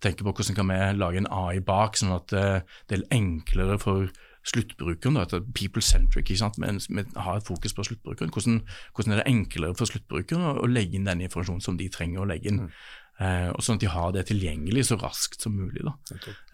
tenker 0.04 0.26
på 0.26 0.34
hvordan 0.34 0.56
kan 0.56 0.72
vi 0.72 0.80
lage 0.96 1.22
en 1.22 1.30
AI 1.32 1.60
bak, 1.64 2.00
sånn 2.00 2.16
at 2.16 2.36
uh, 2.36 2.82
det 2.88 2.98
er 2.98 3.08
enklere 3.16 3.78
for 3.80 4.08
sluttbrukeren, 4.48 5.18
da, 5.20 5.40
people 5.54 5.82
centric, 5.84 6.30
ikke 6.30 6.40
sant? 6.40 6.56
Men 6.58 6.80
vi 6.80 7.04
har 7.12 7.36
et 7.36 7.46
fokus 7.46 7.74
på 7.76 7.84
sluttbrukeren. 7.84 8.32
Hvordan, 8.32 8.62
hvordan, 8.96 9.12
er 9.12 9.20
det 9.20 9.28
enklere 9.28 9.76
for 9.76 9.90
sluttbrukeren 9.90 10.46
å, 10.48 10.54
å 10.64 10.70
legge 10.70 10.96
inn 10.96 11.08
den 11.08 11.26
informasjonen 11.26 11.64
som 11.64 11.76
de 11.76 11.90
trenger 11.92 12.22
å 12.22 12.28
legge 12.30 12.48
inn. 12.48 12.62
Mm. 12.64 12.78
Uh, 13.20 13.50
og 13.52 13.64
Sånn 13.64 13.76
at 13.76 13.84
de 13.84 13.92
har 13.92 14.12
det 14.16 14.26
tilgjengelig 14.30 14.86
så 14.88 14.96
raskt 15.00 15.44
som 15.44 15.56
mulig. 15.58 15.84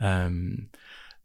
Um, 0.02 0.66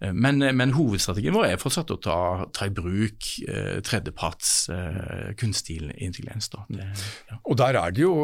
men, 0.02 0.42
men, 0.58 0.74
hovedstrategien 0.74 1.36
vår 1.36 1.52
er 1.52 1.60
fortsatt 1.62 1.92
å 1.94 2.00
ta, 2.02 2.20
ta 2.58 2.66
i 2.66 2.72
bruk 2.74 3.28
eh, 3.46 3.76
tredjeparts 3.86 4.54
eh, 4.74 5.28
kunstig 5.38 5.78
intelligens. 5.94 6.50
Det, 6.50 6.88
ja. 7.30 7.38
Og 7.46 7.60
der 7.62 7.78
er 7.78 7.94
det 7.94 8.02
jo 8.02 8.16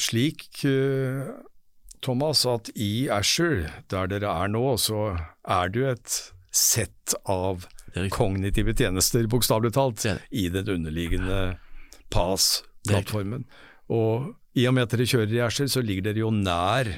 slik, 0.00 0.46
Thomas, 2.00 2.46
at 2.48 2.72
i 2.80 3.10
Asher, 3.12 3.66
der 3.92 4.08
dere 4.08 4.32
er 4.40 4.48
nå, 4.54 4.64
så 4.80 5.18
er 5.44 5.74
det 5.74 5.82
jo 5.82 5.92
et 5.92 6.16
sett 6.56 7.16
av 7.28 7.68
kognitive 8.12 8.72
tjenester, 8.76 9.28
bokstavelig 9.28 9.74
talt, 9.76 10.04
i 10.30 10.48
den 10.52 10.72
underliggende 10.78 11.58
PAS-plattformen. 12.12 13.44
Og 13.92 14.32
i 14.56 14.66
og 14.68 14.76
med 14.76 14.86
at 14.86 14.94
dere 14.94 15.08
kjører 15.08 15.34
i 15.36 15.42
Asher, 15.44 15.68
så 15.70 15.82
ligger 15.84 16.08
dere 16.08 16.24
jo 16.24 16.32
nær 16.34 16.88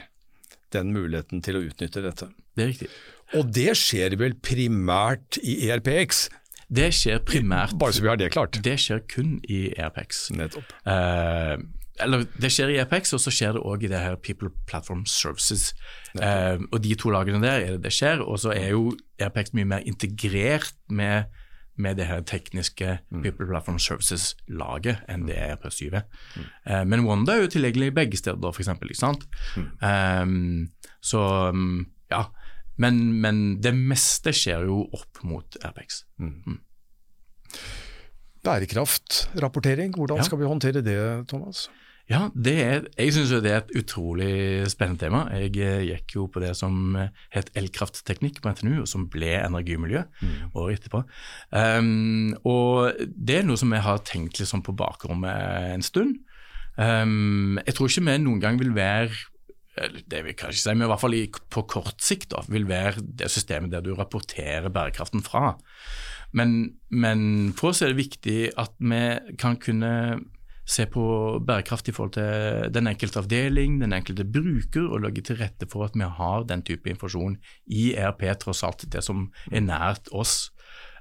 den 0.75 0.93
muligheten 0.95 1.43
til 1.45 1.59
å 1.59 1.63
utnytte 1.67 2.03
dette. 2.05 2.29
Det 2.55 2.65
er 2.65 2.71
riktig. 2.73 2.91
Og 3.39 3.49
det 3.53 3.73
skjer 3.77 4.17
vel 4.21 4.37
primært 4.41 5.41
i 5.43 5.59
ERPX? 5.69 6.29
Det 6.69 6.91
skjer 6.93 7.23
primært 7.25 7.75
Bare 7.81 7.97
så 7.97 8.05
vi 8.05 8.11
har 8.11 8.19
det 8.21 8.31
klart. 8.35 8.61
Det 8.65 8.77
skjer 8.81 9.01
kun 9.09 9.39
i 9.49 9.69
ERPX. 9.73 10.29
Nettopp. 10.37 10.73
Uh, 10.85 11.57
eller 12.05 12.27
Det 12.41 12.51
skjer 12.53 12.73
i 12.73 12.79
ERPX, 12.83 13.15
og 13.17 13.23
så 13.25 13.33
skjer 13.35 13.57
det 13.57 13.65
òg 13.67 13.85
i 13.85 13.91
det 13.91 14.01
her 14.01 14.19
People 14.23 14.53
Platform 14.69 15.05
Services. 15.09 15.73
Eh, 16.15 16.61
og 16.71 16.79
De 16.85 16.95
to 16.95 17.11
lagene 17.11 17.41
der 17.43 17.65
er 17.65 17.73
det 17.75 17.89
det 17.89 17.95
skjer. 17.97 18.23
Og 18.23 18.39
så 18.45 18.53
er 18.55 18.71
jo 18.77 18.93
ERPX 19.19 19.55
mye 19.59 19.71
mer 19.75 19.89
integrert 19.89 20.77
med 20.87 21.27
med 21.79 21.99
det 22.01 22.09
her 22.09 22.25
tekniske 22.27 22.99
mm. 23.11 23.23
People 23.23 23.47
Platform 23.49 23.79
Services-laget 23.83 25.05
enn 25.11 25.27
det 25.29 25.39
er 25.39 25.57
på 25.61 25.71
7. 25.73 25.95
Mm. 25.95 26.47
Uh, 26.67 26.83
men 26.91 27.05
Wanda 27.07 27.37
er 27.37 27.47
jo 27.47 27.53
tilgjengelig 27.55 27.93
begge 27.97 28.21
steder, 28.21 28.53
f.eks. 28.53 28.71
Ikke 28.75 28.99
sant? 28.99 29.27
Um, 29.57 30.69
så 31.01 31.25
um, 31.55 31.87
ja. 32.13 32.27
Men, 32.79 33.01
men, 33.23 33.39
det 33.63 33.73
meste 33.75 34.31
skjer 34.37 34.69
jo 34.69 34.85
opp 34.95 35.23
mot 35.27 35.59
Airpex. 35.65 36.05
Mm. 36.23 36.35
mm. 36.47 36.59
Bærekraftrapportering, 38.47 39.97
hvordan 39.99 40.21
ja. 40.21 40.25
skal 40.29 40.39
vi 40.39 40.47
håndtere 40.47 40.83
det, 40.87 41.01
Thomas? 41.29 41.67
Ja, 42.09 42.23
er, 42.33 42.87
jeg 42.97 43.13
syns 43.13 43.35
det 43.45 43.51
er 43.51 43.59
et 43.61 43.73
utrolig 43.77 44.65
spennende 44.73 45.03
tema. 45.03 45.27
Jeg 45.37 45.53
eh, 45.61 45.83
gikk 45.91 46.15
jo 46.17 46.25
på 46.33 46.41
det 46.41 46.55
som 46.57 46.97
eh, 46.97 47.11
het 47.35 47.51
elkraftteknikk 47.59 48.41
på 48.41 48.53
NTNU, 48.55 48.79
og 48.81 48.89
som 48.89 49.05
ble 49.13 49.35
energimiljø 49.43 50.07
mm. 50.17 50.39
året 50.57 50.81
etterpå. 50.81 51.03
Um, 51.53 52.33
og 52.49 52.97
det 53.13 53.43
er 53.43 53.45
noe 53.49 53.61
som 53.61 53.75
jeg 53.77 53.85
har 53.85 54.01
tenkt 54.09 54.41
liksom 54.41 54.65
på 54.65 54.73
bakrommet 54.79 55.75
en 55.75 55.85
stund. 55.85 56.17
Um, 56.81 57.61
jeg 57.67 57.77
tror 57.77 57.93
ikke 57.93 58.07
vi 58.09 58.17
noen 58.25 58.41
gang 58.41 58.61
vil 58.63 58.73
være 58.77 59.13
det 59.79 60.25
vil 60.25 60.33
ikke 60.33 60.49
si, 60.57 60.73
men 60.73 60.89
i 60.89 60.91
hvert 60.91 61.03
fall 61.03 61.15
på 61.55 61.63
kort 61.71 62.01
sikt 62.03 62.33
da, 62.33 62.41
vil 62.51 62.65
være 62.67 63.05
det 63.21 63.29
systemet 63.31 63.71
der 63.71 63.85
du 63.85 63.93
rapporterer 63.95 64.73
bærekraften 64.75 65.23
fra. 65.23 65.53
Men, 66.35 66.73
men 66.91 67.53
for 67.55 67.71
oss 67.71 67.85
er 67.85 67.93
det 67.93 68.01
viktig 68.01 68.41
at 68.59 68.75
vi 68.83 69.03
kan 69.39 69.61
kunne 69.63 69.93
se 70.69 70.85
på 70.91 71.03
bærekraft 71.47 71.89
i 71.89 71.95
forhold 71.97 72.13
til 72.19 72.75
den 72.75 72.91
enkelte 72.91 73.23
avdeling, 73.23 73.81
den 73.81 73.97
enkelte 73.97 74.27
bruker, 74.29 74.85
og 74.93 75.01
legge 75.07 75.25
til 75.25 75.41
rette 75.41 75.69
for 75.71 75.89
at 75.89 75.97
vi 75.97 76.05
har 76.19 76.45
den 76.49 76.63
type 76.63 76.91
informasjon 76.91 77.39
i 77.67 77.95
ERP, 77.95 78.27
tross 78.43 78.63
alt 78.67 78.85
det 78.93 79.05
som 79.05 79.31
er 79.51 79.65
nært 79.65 80.13
oss. 80.13 80.51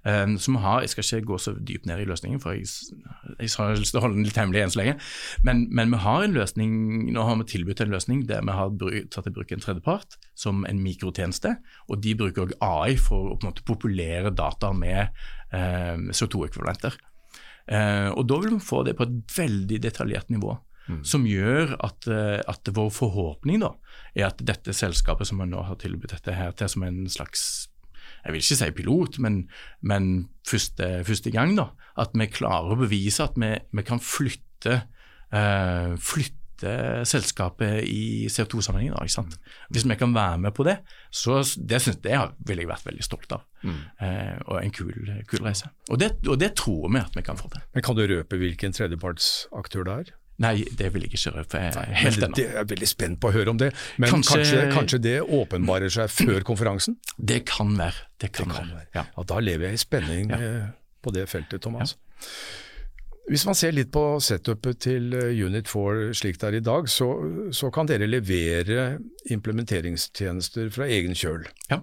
Um, 0.07 0.37
så 0.39 0.51
vi 0.51 0.57
har, 0.57 0.79
Jeg 0.79 0.89
skal 0.89 1.03
ikke 1.17 1.27
gå 1.27 1.37
så 1.37 1.51
dypt 1.67 1.85
ned 1.85 1.99
i 1.99 2.05
løsningen, 2.07 2.39
for 2.39 2.51
jeg, 2.51 2.67
jeg 3.39 3.49
har 3.57 3.75
lyst 3.75 3.91
til 3.91 3.99
å 3.99 4.03
holde 4.05 4.15
den 4.15 4.27
litt 4.27 4.37
hemmelig 4.39 4.61
enn 4.63 4.71
så 4.71 4.79
lenge. 4.79 4.93
Men, 5.43 5.65
men, 5.73 5.91
vi 5.91 5.99
har 6.05 6.23
en 6.23 6.37
løsning, 6.37 6.71
nå 7.11 7.25
har 7.27 7.35
vi 7.41 7.49
tilbudt 7.51 7.81
en 7.83 7.91
løsning 7.91 8.23
der 8.29 8.45
vi 8.47 8.55
har 8.55 8.71
tatt 9.11 9.27
i 9.27 9.33
bruk 9.35 9.51
en 9.51 9.63
tredjepart 9.63 10.15
som 10.37 10.63
en 10.69 10.79
mikrotjeneste. 10.83 11.57
Og 11.89 11.99
de 12.05 12.15
bruker 12.15 12.45
også 12.45 12.61
AI 12.63 12.95
for 13.01 13.33
å 13.33 13.35
på 13.35 13.47
en 13.47 13.51
måte 13.51 13.67
populere 13.67 14.31
data 14.31 14.71
med 14.71 15.11
um, 15.51 16.07
CO2-ekvivalenter. 16.15 16.95
Eh, 17.67 18.09
og 18.13 18.27
Da 18.27 18.39
vil 18.39 18.55
vi 18.55 18.63
få 18.63 18.83
det 18.87 18.95
på 18.97 19.07
et 19.07 19.37
veldig 19.37 19.81
detaljert 19.83 20.29
nivå. 20.29 20.57
Mm. 20.87 21.03
Som 21.03 21.25
gjør 21.27 21.75
at, 21.83 22.07
eh, 22.07 22.39
at, 22.47 22.69
vår 22.71 22.89
forhåpning 22.95 23.59
da, 23.59 23.73
er 24.15 24.29
at 24.29 24.39
dette 24.39 24.71
selskapet 24.71 25.27
som 25.27 25.41
vi 25.41 25.49
nå 25.49 25.65
har 25.67 25.75
tilbudt 25.75 26.15
dette 26.15 26.31
her 26.31 26.51
til 26.55 26.69
som 26.69 26.83
en 26.83 27.07
slags 27.11 27.67
jeg 28.23 28.33
vil 28.33 28.41
ikke 28.41 28.57
si 28.59 28.71
pilot, 28.75 29.17
men, 29.23 29.35
men 29.81 30.29
første, 30.47 31.03
første, 31.07 31.31
gang. 31.31 31.55
da, 31.55 31.69
At 31.97 32.11
vi 32.17 32.27
klarer 32.27 32.73
å 32.73 32.79
bevise 32.79 33.23
at 33.23 33.37
vi, 33.39 33.53
vi 33.71 33.83
kan 33.87 33.99
flytte, 34.03 34.81
eh, 35.31 35.93
flytte 35.95 36.36
lette 36.57 37.05
selskapet 37.05 37.83
i 37.85 38.27
CO2-sammenheng. 38.27 38.93
Hvis 39.69 39.85
vi 39.85 39.95
kan 39.95 40.13
være 40.13 40.37
med 40.37 40.53
på 40.53 40.63
det, 40.63 40.77
så 41.11 41.41
det, 41.57 41.81
synes, 41.81 41.97
det 41.97 42.17
ville 42.47 42.63
jeg 42.63 42.69
vært 42.69 42.85
veldig 42.85 43.03
stolt 43.03 43.31
av. 43.31 43.43
Mm. 43.63 43.81
Eh, 44.01 44.37
og 44.47 44.61
en 44.63 44.71
kul, 44.71 44.93
kul 45.27 45.43
reise. 45.45 45.69
Og 45.89 45.99
det, 45.99 46.17
og 46.27 46.39
det, 46.39 46.55
tror 46.57 46.89
vi 46.89 46.99
at 46.99 47.15
vi 47.15 47.21
kan 47.21 47.37
få 47.37 47.49
til. 47.49 47.61
Men 47.73 47.83
Kan 47.83 47.95
du 47.95 48.07
røpe 48.07 48.37
hvilken 48.37 48.73
tredjepartsaktør 48.73 49.83
det 49.83 49.93
er? 49.93 50.15
Nei, 50.37 50.67
det 50.77 50.91
vil 50.93 51.07
jeg 51.07 51.17
ikke 51.17 51.31
røpe 51.39 51.59
helt 51.97 52.21
ennå. 52.21 52.37
Jeg 52.37 52.53
er 52.61 52.67
veldig 52.69 52.87
spent 52.89 53.17
på 53.21 53.31
å 53.31 53.33
høre 53.33 53.53
om 53.55 53.57
det. 53.57 53.71
Men 53.97 54.11
kanskje, 54.11 54.37
kanskje, 54.37 54.59
kanskje 54.75 54.99
det 55.01 55.15
åpenbarer 55.23 55.89
seg 55.89 56.11
før 56.13 56.45
konferansen? 56.45 56.99
Det 57.17 57.41
kan 57.49 57.73
være. 57.79 58.05
Det 58.21 58.29
kan, 58.37 58.51
det 58.51 58.59
kan 58.59 58.69
være. 58.75 58.85
Ja. 58.93 59.07
ja. 59.09 59.25
Da 59.33 59.41
lever 59.41 59.71
jeg 59.71 59.79
i 59.79 59.81
spenning 59.81 60.29
ja. 60.33 60.37
Eh, 60.37 60.69
på 61.01 61.13
det 61.15 61.25
feltet, 61.31 61.63
Thomas. 61.65 61.95
Hvis 63.27 63.43
man 63.43 63.57
ser 63.59 63.73
litt 63.75 63.89
på 63.91 64.01
setupet 64.23 64.79
til 64.85 65.11
eh, 65.17 65.35
Unit 65.43 65.67
4 65.67 66.13
slik 66.15 66.39
det 66.39 66.47
er 66.47 66.57
i 66.61 66.63
dag, 66.63 66.87
så, 66.87 67.09
så 67.51 67.69
kan 67.75 67.89
dere 67.89 68.07
levere 68.07 68.99
implementeringstjenester 69.33 70.71
fra 70.71 70.87
egen 70.87 71.17
kjøl. 71.17 71.43
Ja. 71.71 71.81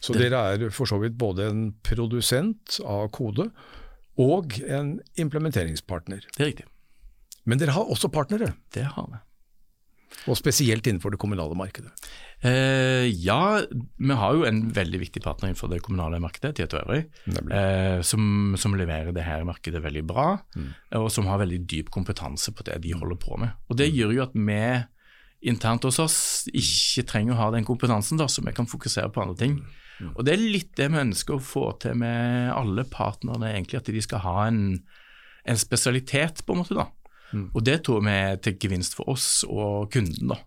Så 0.00 0.16
det. 0.16 0.26
dere 0.26 0.42
er 0.56 0.74
for 0.74 0.90
så 0.90 0.98
vidt 1.02 1.18
både 1.20 1.46
en 1.52 1.64
produsent 1.86 2.80
av 2.82 3.10
kode 3.14 3.50
og 4.20 4.58
en 4.66 4.96
implementeringspartner. 5.20 6.26
Det 6.34 6.42
er 6.42 6.50
riktig. 6.50 6.66
Men 7.46 7.60
dere 7.60 7.76
har 7.76 7.88
også 7.88 8.10
partnere? 8.12 8.54
Det 8.74 8.88
har 8.96 9.06
vi. 9.12 9.20
Og 10.30 10.38
spesielt 10.38 10.86
innenfor 10.86 11.10
det 11.10 11.18
kommunale 11.20 11.56
markedet? 11.58 11.90
Eh, 12.46 13.08
ja, 13.24 13.60
vi 13.98 14.16
har 14.16 14.36
jo 14.36 14.46
en 14.46 14.62
veldig 14.74 15.00
viktig 15.02 15.22
partner 15.24 15.50
innenfor 15.50 15.72
det 15.72 15.82
kommunale 15.84 16.20
markedet, 16.22 16.54
Tieto 16.60 16.78
Øvrig, 16.78 17.02
eh, 17.26 17.98
som, 18.06 18.54
som, 18.60 18.76
leverer 18.78 19.10
det 19.16 19.26
her 19.26 19.42
markedet 19.48 19.82
veldig 19.82 20.04
bra, 20.08 20.28
mm. 20.54 20.70
og 21.02 21.10
som 21.12 21.28
har 21.28 21.42
veldig 21.42 21.60
dyp 21.68 21.90
kompetanse 21.92 22.54
på 22.54 22.64
det 22.68 22.78
de 22.84 22.94
holder 22.94 23.18
på 23.20 23.40
med. 23.42 23.58
Og 23.68 23.76
Det 23.80 23.90
mm. 23.90 23.98
gjør 23.98 24.16
jo 24.16 24.24
at 24.28 24.38
vi 24.38 24.62
internt 25.50 25.84
hos 25.88 25.98
oss 26.00 26.18
ikke 26.52 27.06
trenger 27.08 27.34
å 27.34 27.40
ha 27.40 27.50
den 27.56 27.66
kompetansen, 27.66 28.20
da, 28.20 28.28
så 28.28 28.44
vi 28.44 28.54
kan 28.56 28.68
fokusere 28.70 29.10
på 29.12 29.24
andre 29.24 29.38
ting. 29.40 29.60
Og 30.14 30.24
Det 30.24 30.32
er 30.32 30.40
litt 30.40 30.72
det 30.78 30.88
vi 30.92 31.02
ønsker 31.02 31.36
å 31.36 31.44
få 31.44 31.66
til 31.82 31.98
med 32.00 32.52
alle 32.54 32.86
partnerne, 32.88 33.52
egentlig, 33.52 33.82
at 33.82 33.90
de 33.92 34.04
skal 34.04 34.24
ha 34.24 34.46
en, 34.46 34.62
en 35.44 35.60
spesialitet, 35.60 36.44
på 36.46 36.56
en 36.56 36.62
måte. 36.62 36.76
da. 36.78 36.88
Mm. 37.32 37.46
Og 37.54 37.64
Det 37.64 37.78
tror 37.86 38.04
vi 38.06 38.16
er 38.16 38.40
til 38.42 38.58
gevinst 38.60 38.96
for 38.98 39.10
oss 39.12 39.28
og 39.48 39.90
kunden. 39.92 40.34
da. 40.34 40.40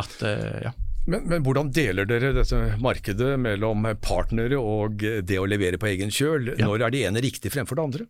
At, 0.00 0.14
uh, 0.22 0.60
ja. 0.68 0.72
Men, 1.08 1.24
men, 1.28 1.44
hvordan 1.44 1.70
deler 1.72 2.08
dere 2.08 2.34
dette 2.36 2.58
markedet 2.84 3.34
mellom 3.40 3.86
partnere 4.04 4.58
og 4.60 5.00
det 5.00 5.38
å 5.40 5.46
levere 5.48 5.80
på 5.80 5.88
egen 5.88 6.12
kjøl? 6.12 6.52
Ja. 6.54 6.66
Når 6.68 6.84
er 6.84 6.92
det 6.92 7.04
ene 7.08 7.24
riktig 7.24 7.52
fremfor 7.54 7.78
det 7.78 7.86
andre? 7.86 8.08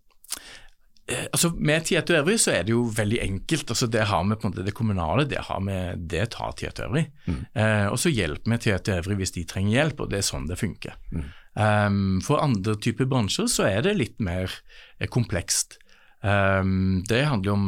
Eh, 1.08 1.24
altså 1.32 1.50
Med 1.56 1.86
Tieto 1.88 2.12
Øvrig 2.12 2.36
så 2.42 2.52
er 2.52 2.66
det 2.68 2.74
jo 2.74 2.84
veldig 2.92 3.20
enkelt. 3.22 3.70
altså 3.70 3.86
Det 3.86 4.04
har 4.10 4.24
vi 4.24 4.36
på 4.36 4.46
en 4.46 4.52
måte 4.52 4.64
det 4.66 4.74
kommunale, 4.76 5.24
det, 5.24 5.40
har 5.48 5.60
vi, 5.64 5.78
det 5.96 6.30
tar 6.36 6.52
Tieto 6.52 6.84
Øvrig. 6.84 7.06
Mm. 7.26 7.40
Eh, 7.54 7.86
og 7.88 7.98
så 7.98 8.12
hjelper 8.12 8.52
vi 8.52 8.58
Tieto 8.66 8.92
Øvrig 8.92 9.16
hvis 9.22 9.32
de 9.38 9.44
trenger 9.48 9.72
hjelp, 9.72 10.00
og 10.00 10.10
det 10.12 10.20
er 10.20 10.28
sånn 10.28 10.48
det 10.50 10.60
funker. 10.60 10.98
Mm. 11.12 11.28
Um, 11.58 12.18
for 12.22 12.38
andre 12.38 12.76
typer 12.78 13.08
bransjer 13.10 13.48
så 13.50 13.64
er 13.66 13.80
det 13.82 13.96
litt 13.96 14.20
mer 14.22 14.52
eh, 15.00 15.08
komplekst. 15.10 15.80
Um, 16.18 17.04
det 17.06 17.28
handler 17.30 17.52
om 17.54 17.66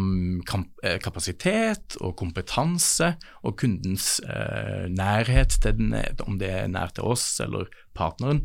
eh, 0.83 0.97
kapasitet 0.99 1.95
og 2.02 2.16
kompetanse 2.19 3.12
og 3.47 3.54
kundens 3.62 4.16
uh, 4.26 4.90
nærhet 4.90 5.54
til 5.62 5.76
den, 5.78 5.95
om 6.26 6.40
det 6.40 6.50
er 6.50 6.66
nær 6.73 6.90
til 6.97 7.07
oss 7.12 7.38
eller 7.45 7.71
partneren. 7.95 8.42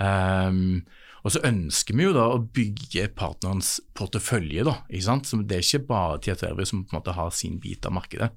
Um, 0.00 0.80
og 1.22 1.34
så 1.34 1.42
ønsker 1.46 1.94
vi 1.94 2.08
jo 2.08 2.16
da 2.16 2.24
å 2.32 2.40
bygge 2.40 3.10
partnerens 3.14 3.76
portefølje. 3.94 4.64
da, 4.66 4.78
ikke 4.88 5.06
sant? 5.10 5.28
Så 5.28 5.42
Det 5.44 5.58
er 5.58 5.66
ikke 5.66 5.86
bare 5.92 6.18
Tiatervi 6.18 6.66
som 6.66 6.84
på 6.84 6.96
en 6.96 7.02
måte 7.02 7.14
har 7.14 7.30
sin 7.30 7.60
bit 7.60 7.86
av 7.86 7.92
markedet, 7.92 8.32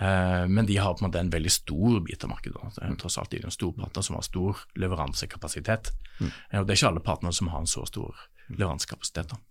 uh, 0.00 0.46
men 0.46 0.66
de 0.66 0.78
har 0.78 0.94
på 0.94 1.02
en 1.02 1.10
måte 1.10 1.20
en 1.20 1.34
veldig 1.34 1.50
stor 1.50 2.00
bit 2.06 2.22
av 2.22 2.30
markedet. 2.30 2.76
Det 2.78 2.86
er 2.86 2.98
tross 3.02 3.18
alt 3.18 3.34
en 3.34 3.50
stor 3.50 3.74
partner 3.74 4.02
som 4.02 4.14
har 4.14 4.22
stor 4.30 4.62
leveransekapasitet. 4.78 5.90
Mm. 6.20 6.30
Uh, 6.30 6.60
og 6.60 6.66
Det 6.66 6.70
er 6.70 6.78
ikke 6.78 6.92
alle 6.94 7.08
partnere 7.10 7.34
som 7.34 7.50
har 7.50 7.58
en 7.58 7.66
så 7.66 7.82
stor 7.84 8.14
leveransekapasitet. 8.48 9.34
da. 9.34 9.42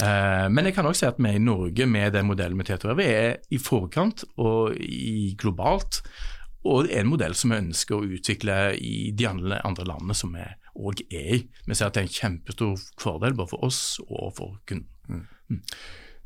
Uh, 0.00 0.48
men 0.48 0.68
jeg 0.68 0.76
kan 0.76 0.86
også 0.88 1.04
si 1.04 1.08
at 1.10 1.18
vi 1.20 1.34
i 1.36 1.42
Norge 1.42 1.86
med 1.86 2.14
den 2.14 2.28
modellen 2.28 2.56
med 2.56 2.70
TTRV 2.70 3.00
er 3.04 3.40
i 3.52 3.58
forkant 3.60 4.24
og 4.40 4.76
i 4.80 5.34
globalt. 5.40 6.00
Og 6.68 6.84
det 6.84 6.94
er 6.94 7.04
en 7.04 7.12
modell 7.12 7.34
som 7.36 7.52
vi 7.52 7.60
ønsker 7.60 7.96
å 7.96 8.04
utvikle 8.16 8.56
i 8.76 9.10
de 9.16 9.28
andre, 9.28 9.60
landene 9.64 10.16
som 10.16 10.34
vi 10.36 10.44
òg 10.76 11.02
er 11.08 11.34
i. 11.38 11.40
Vi 11.66 11.76
ser 11.76 11.88
at 11.88 11.96
det 11.96 12.02
er 12.02 12.08
en 12.08 12.16
kjempestor 12.18 12.80
fordel 13.00 13.36
både 13.36 13.52
for 13.54 13.68
oss 13.68 13.82
og 14.06 14.34
for 14.36 14.58
kunden. 14.68 14.88
Mm. 15.08 15.24
Mm. 15.50 15.62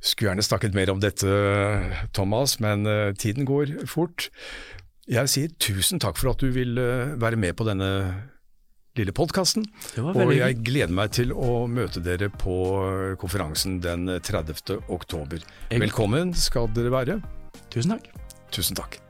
Skulle 0.04 0.32
gjerne 0.32 0.44
snakket 0.44 0.74
mer 0.76 0.90
om 0.92 1.00
dette, 1.00 1.28
Thomas, 2.12 2.58
men 2.60 2.84
uh, 2.86 3.14
tiden 3.16 3.46
går 3.48 3.86
fort. 3.88 4.28
Jeg 5.08 5.30
sier 5.30 5.54
tusen 5.62 6.02
takk 6.02 6.18
for 6.20 6.34
at 6.34 6.42
du 6.42 6.50
vil 6.52 6.76
uh, 6.76 7.14
være 7.20 7.38
med 7.40 7.56
på 7.56 7.66
denne 7.68 7.90
lille 8.98 9.14
podkasten. 9.14 9.64
Og 9.98 10.34
jeg 10.36 10.58
gleder 10.62 10.94
meg 10.94 11.14
til 11.16 11.32
å 11.34 11.64
møte 11.70 12.02
dere 12.04 12.30
på 12.30 12.56
konferansen 13.20 13.80
den 13.82 14.06
30. 14.22 14.78
oktober. 14.94 15.42
Velkommen 15.74 16.34
skal 16.38 16.70
dere 16.74 16.94
være. 16.94 17.18
Tusen 17.74 17.96
takk. 17.96 18.12
Tusen 18.54 18.78
takk. 18.78 19.00